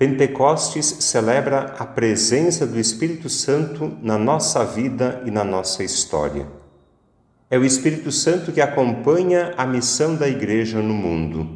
Pentecostes 0.00 0.96
celebra 1.00 1.74
a 1.78 1.84
presença 1.84 2.66
do 2.66 2.80
Espírito 2.80 3.28
Santo 3.28 3.98
na 4.00 4.16
nossa 4.16 4.64
vida 4.64 5.22
e 5.26 5.30
na 5.30 5.44
nossa 5.44 5.84
história. 5.84 6.46
É 7.50 7.58
o 7.58 7.66
Espírito 7.66 8.10
Santo 8.10 8.50
que 8.50 8.62
acompanha 8.62 9.52
a 9.58 9.66
missão 9.66 10.16
da 10.16 10.26
Igreja 10.26 10.80
no 10.80 10.94
mundo. 10.94 11.46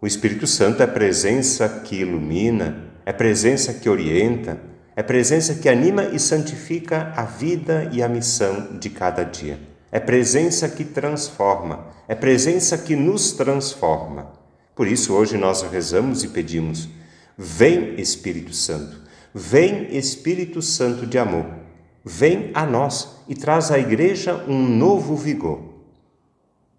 O 0.00 0.06
Espírito 0.06 0.46
Santo 0.46 0.82
é 0.82 0.86
presença 0.86 1.68
que 1.84 1.96
ilumina, 1.96 2.84
é 3.04 3.12
presença 3.12 3.74
que 3.74 3.90
orienta, 3.90 4.58
é 4.96 5.02
presença 5.02 5.56
que 5.56 5.68
anima 5.68 6.04
e 6.04 6.18
santifica 6.18 7.12
a 7.14 7.24
vida 7.24 7.90
e 7.92 8.02
a 8.02 8.08
missão 8.08 8.78
de 8.80 8.88
cada 8.88 9.24
dia. 9.24 9.60
É 9.92 10.00
presença 10.00 10.70
que 10.70 10.86
transforma, 10.86 11.88
é 12.08 12.14
presença 12.14 12.78
que 12.78 12.96
nos 12.96 13.32
transforma. 13.32 14.32
Por 14.74 14.86
isso, 14.86 15.12
hoje 15.12 15.36
nós 15.36 15.60
rezamos 15.60 16.24
e 16.24 16.28
pedimos 16.28 16.95
Vem 17.38 18.00
Espírito 18.00 18.54
Santo, 18.54 19.02
vem 19.34 19.94
Espírito 19.94 20.62
Santo 20.62 21.06
de 21.06 21.18
amor, 21.18 21.44
vem 22.02 22.50
a 22.54 22.64
nós 22.64 23.18
e 23.28 23.34
traz 23.34 23.70
à 23.70 23.78
Igreja 23.78 24.42
um 24.48 24.66
novo 24.66 25.14
vigor. 25.14 25.60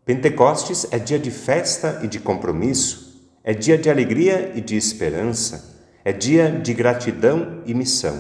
Pentecostes 0.03 0.87
é 0.89 0.97
dia 0.97 1.19
de 1.19 1.29
festa 1.29 1.99
e 2.01 2.07
de 2.07 2.19
compromisso, 2.19 3.29
é 3.43 3.53
dia 3.53 3.77
de 3.77 3.87
alegria 3.87 4.51
e 4.55 4.61
de 4.61 4.75
esperança, 4.75 5.77
é 6.03 6.11
dia 6.11 6.49
de 6.49 6.73
gratidão 6.73 7.61
e 7.63 7.75
missão. 7.75 8.19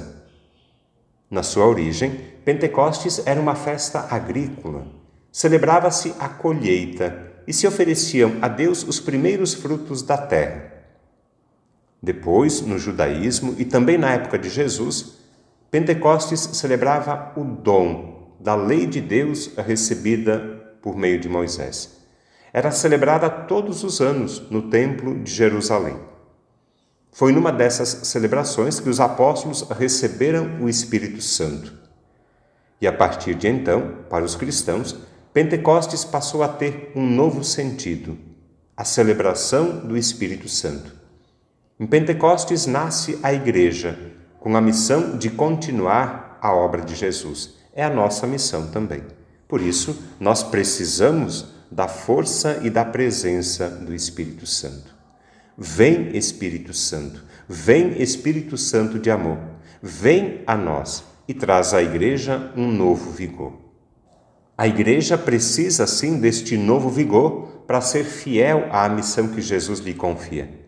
Na 1.31 1.41
sua 1.41 1.65
origem, 1.65 2.19
Pentecostes 2.45 3.19
era 3.25 3.41
uma 3.41 3.55
festa 3.55 4.07
agrícola. 4.11 4.85
Celebrava-se 5.31 6.13
a 6.19 6.29
colheita 6.29 7.33
e 7.47 7.53
se 7.53 7.65
ofereciam 7.65 8.37
a 8.43 8.47
Deus 8.47 8.83
os 8.83 8.99
primeiros 8.99 9.55
frutos 9.55 10.03
da 10.03 10.17
terra. 10.17 10.76
Depois, 12.07 12.61
no 12.61 12.79
judaísmo 12.79 13.53
e 13.57 13.65
também 13.65 13.97
na 13.97 14.13
época 14.13 14.39
de 14.39 14.49
Jesus, 14.49 15.17
Pentecostes 15.69 16.39
celebrava 16.53 17.33
o 17.35 17.43
dom 17.43 18.37
da 18.39 18.55
lei 18.55 18.85
de 18.85 19.01
Deus 19.01 19.51
recebida 19.57 20.39
por 20.81 20.95
meio 20.95 21.19
de 21.19 21.27
Moisés. 21.27 21.97
Era 22.53 22.71
celebrada 22.71 23.29
todos 23.29 23.83
os 23.83 23.99
anos 23.99 24.49
no 24.49 24.69
Templo 24.69 25.21
de 25.21 25.29
Jerusalém. 25.29 25.97
Foi 27.11 27.33
numa 27.33 27.51
dessas 27.51 27.89
celebrações 27.89 28.79
que 28.79 28.87
os 28.87 29.01
apóstolos 29.01 29.63
receberam 29.71 30.61
o 30.61 30.69
Espírito 30.69 31.21
Santo. 31.21 31.73
E 32.79 32.87
a 32.87 32.93
partir 32.93 33.35
de 33.35 33.49
então, 33.49 33.95
para 34.09 34.23
os 34.23 34.33
cristãos, 34.33 34.95
Pentecostes 35.33 36.05
passou 36.05 36.41
a 36.41 36.47
ter 36.47 36.89
um 36.95 37.05
novo 37.05 37.43
sentido: 37.43 38.17
a 38.77 38.85
celebração 38.85 39.85
do 39.85 39.97
Espírito 39.97 40.47
Santo. 40.47 41.06
Em 41.79 41.85
Pentecostes 41.85 42.65
nasce 42.65 43.19
a 43.21 43.31
Igreja, 43.31 43.99
com 44.39 44.57
a 44.57 44.61
missão 44.61 45.15
de 45.15 45.29
continuar 45.29 46.39
a 46.41 46.51
obra 46.51 46.81
de 46.81 46.95
Jesus. 46.95 47.53
É 47.71 47.83
a 47.83 47.89
nossa 47.89 48.25
missão 48.25 48.71
também. 48.71 49.03
Por 49.47 49.61
isso, 49.61 50.01
nós 50.19 50.41
precisamos 50.41 51.53
da 51.71 51.87
força 51.87 52.61
e 52.63 52.71
da 52.71 52.83
presença 52.83 53.69
do 53.69 53.93
Espírito 53.93 54.47
Santo. 54.47 54.95
Vem, 55.55 56.17
Espírito 56.17 56.73
Santo, 56.73 57.23
vem, 57.47 58.01
Espírito 58.01 58.57
Santo 58.57 58.97
de 58.97 59.11
amor, 59.11 59.37
vem 59.79 60.41
a 60.47 60.57
nós 60.57 61.03
e 61.27 61.33
traz 61.33 61.75
à 61.75 61.83
Igreja 61.83 62.51
um 62.55 62.71
novo 62.71 63.11
vigor. 63.11 63.53
A 64.57 64.67
Igreja 64.67 65.15
precisa, 65.15 65.85
sim, 65.85 66.19
deste 66.19 66.57
novo 66.57 66.89
vigor 66.89 67.63
para 67.67 67.81
ser 67.81 68.03
fiel 68.03 68.67
à 68.71 68.89
missão 68.89 69.27
que 69.27 69.41
Jesus 69.41 69.79
lhe 69.79 69.93
confia. 69.93 70.66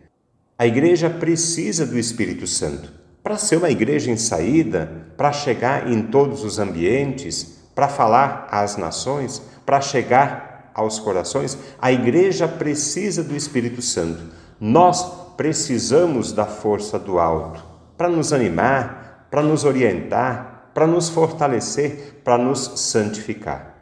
A 0.60 0.66
igreja 0.66 1.08
precisa 1.08 1.86
do 1.86 1.98
Espírito 1.98 2.46
Santo 2.46 2.92
para 3.22 3.38
ser 3.38 3.56
uma 3.56 3.70
igreja 3.70 4.10
em 4.10 4.18
saída, 4.18 5.06
para 5.16 5.32
chegar 5.32 5.90
em 5.90 6.02
todos 6.02 6.44
os 6.44 6.58
ambientes, 6.58 7.62
para 7.74 7.88
falar 7.88 8.46
às 8.50 8.76
nações, 8.76 9.40
para 9.64 9.80
chegar 9.80 10.70
aos 10.74 10.98
corações. 10.98 11.56
A 11.80 11.90
igreja 11.90 12.46
precisa 12.46 13.24
do 13.24 13.34
Espírito 13.34 13.80
Santo. 13.80 14.22
Nós 14.60 15.32
precisamos 15.34 16.30
da 16.30 16.44
força 16.44 16.98
do 16.98 17.18
alto 17.18 17.64
para 17.96 18.10
nos 18.10 18.30
animar, 18.30 19.28
para 19.30 19.42
nos 19.42 19.64
orientar, 19.64 20.72
para 20.74 20.86
nos 20.86 21.08
fortalecer, 21.08 22.20
para 22.22 22.36
nos 22.36 22.70
santificar. 22.82 23.78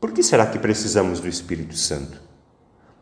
Por 0.00 0.12
que 0.12 0.22
será 0.22 0.46
que 0.46 0.60
precisamos 0.60 1.18
do 1.18 1.26
Espírito 1.26 1.76
Santo? 1.76 2.27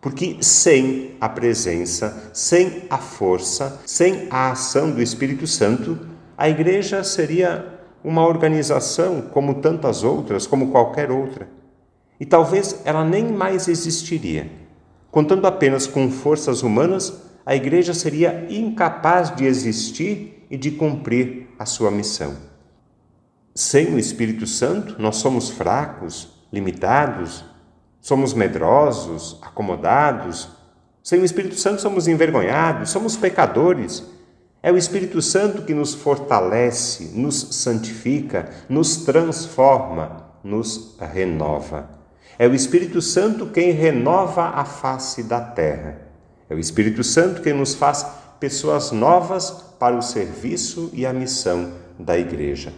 Porque 0.07 0.37
sem 0.41 1.17
a 1.21 1.29
presença, 1.29 2.31
sem 2.33 2.85
a 2.89 2.97
força, 2.97 3.81
sem 3.85 4.29
a 4.31 4.53
ação 4.53 4.93
do 4.93 5.03
Espírito 5.03 5.49
Santo, 5.49 5.99
a 6.39 6.49
igreja 6.49 7.03
seria 7.03 7.81
uma 8.05 8.25
organização 8.25 9.21
como 9.21 9.55
tantas 9.55 10.05
outras, 10.05 10.47
como 10.47 10.71
qualquer 10.71 11.11
outra. 11.11 11.49
E 12.21 12.25
talvez 12.25 12.83
ela 12.85 13.05
nem 13.05 13.33
mais 13.33 13.67
existiria. 13.67 14.49
Contando 15.11 15.45
apenas 15.45 15.89
com 15.89 16.09
forças 16.09 16.63
humanas, 16.63 17.13
a 17.45 17.57
igreja 17.57 17.93
seria 17.93 18.47
incapaz 18.49 19.35
de 19.35 19.45
existir 19.45 20.47
e 20.49 20.57
de 20.57 20.71
cumprir 20.71 21.49
a 21.59 21.67
sua 21.67 21.91
missão. 21.91 22.37
Sem 23.57 23.93
o 23.93 23.99
Espírito 23.99 24.47
Santo, 24.47 25.03
nós 25.03 25.17
somos 25.17 25.51
fracos, 25.51 26.29
limitados, 26.53 27.45
somos 28.07 28.33
medrosos, 28.33 29.37
acomodados. 29.43 30.49
Sem 31.03 31.21
o 31.21 31.25
Espírito 31.25 31.57
Santo 31.57 31.83
somos 31.83 32.07
envergonhados, 32.07 32.91
somos 32.91 33.17
pecadores. 33.17 34.05
É 34.63 34.71
o 34.71 34.77
Espírito 34.77 35.21
Santo 35.21 35.63
que 35.63 35.75
nos 35.75 35.93
fortalece, 35.93 37.11
nos 37.19 37.35
santifica, 37.57 38.49
nos 38.69 38.99
transforma, 38.99 40.25
nos 40.45 40.97
renova. 41.01 41.91
É 42.39 42.47
o 42.47 42.55
Espírito 42.55 43.03
Santo 43.03 43.47
quem 43.47 43.73
renova 43.73 44.51
a 44.51 44.65
face 44.65 45.25
da 45.25 45.41
terra. 45.41 46.01
É 46.49 46.55
o 46.55 46.61
Espírito 46.61 47.03
Santo 47.03 47.43
quem 47.43 47.55
nos 47.55 47.75
faz 47.75 48.07
pessoas 48.39 48.93
novas 48.93 49.51
para 49.81 49.97
o 49.97 50.03
serviço 50.03 50.91
e 50.93 51.05
a 51.05 51.13
missão 51.13 51.73
da 51.99 52.17
Igreja. 52.17 52.73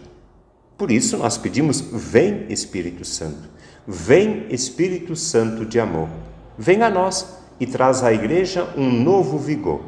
Por 0.79 0.89
isso 0.89 1.17
nós 1.17 1.37
pedimos: 1.37 1.81
vem 1.81 2.45
Espírito 2.49 3.03
Santo. 3.05 3.49
Vem 3.85 4.45
Espírito 4.49 5.15
Santo 5.15 5.65
de 5.65 5.79
amor, 5.79 6.07
vem 6.57 6.83
a 6.83 6.89
nós 6.89 7.37
e 7.59 7.65
traz 7.65 8.03
à 8.03 8.13
Igreja 8.13 8.71
um 8.77 8.89
novo 8.89 9.37
vigor. 9.37 9.81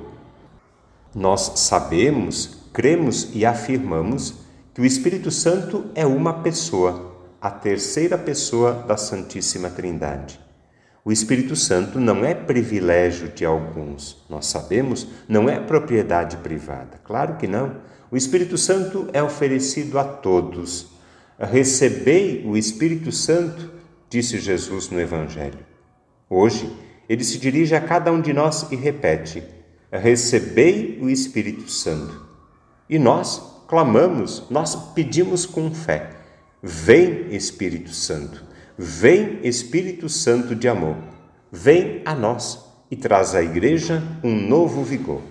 Nós 1.13 1.53
sabemos, 1.57 2.57
cremos 2.74 3.30
e 3.34 3.46
afirmamos 3.46 4.34
que 4.74 4.81
o 4.81 4.85
Espírito 4.85 5.30
Santo 5.30 5.85
é 5.94 6.06
uma 6.06 6.34
pessoa, 6.41 7.16
a 7.40 7.51
terceira 7.51 8.18
pessoa 8.18 8.74
da 8.88 8.97
Santíssima 8.97 9.69
Trindade. 9.69 10.40
O 11.03 11.12
Espírito 11.12 11.56
Santo 11.56 12.00
não 12.00 12.23
é 12.23 12.34
privilégio 12.34 13.29
de 13.29 13.44
alguns, 13.44 14.23
nós 14.29 14.45
sabemos, 14.45 15.07
não 15.28 15.50
é 15.50 15.59
propriedade 15.59 16.38
privada. 16.38 17.00
Claro 17.03 17.38
que 17.38 17.47
não. 17.47 17.78
O 18.12 18.17
Espírito 18.17 18.57
Santo 18.57 19.09
é 19.13 19.22
oferecido 19.22 19.97
a 19.97 20.03
todos. 20.03 20.88
Recebei 21.39 22.45
o 22.45 22.56
Espírito 22.56 23.12
Santo 23.12 23.81
disse 24.12 24.38
Jesus 24.38 24.89
no 24.89 25.00
Evangelho. 25.00 25.66
Hoje, 26.29 26.69
ele 27.07 27.23
se 27.23 27.38
dirige 27.38 27.73
a 27.73 27.81
cada 27.81 28.12
um 28.12 28.22
de 28.22 28.33
nós 28.33 28.69
e 28.69 28.75
repete: 28.75 29.41
Recebei 29.89 31.00
o 31.01 31.09
Espírito 31.09 31.72
Santo. 31.72 32.28
E 32.89 33.00
nós 33.00 33.41
clamamos, 33.68 34.44
nós 34.50 34.75
pedimos 34.94 35.45
com 35.45 35.73
fé: 35.73 36.09
Vem, 36.62 37.33
Espírito 37.33 37.91
Santo, 37.91 38.44
vem, 38.81 39.40
Espírito 39.44 40.09
Santo 40.09 40.56
de 40.56 40.68
amor, 40.68 40.98
vem 41.51 42.01
a 42.04 42.16
nós 42.16 42.66
e 42.89 42.95
traz 42.95 43.36
à 43.36 43.44
Igreja 43.44 44.01
um 44.24 44.36
novo 44.36 44.83
vigor. 44.83 45.22